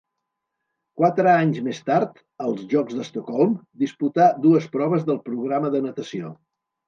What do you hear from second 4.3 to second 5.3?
dues proves del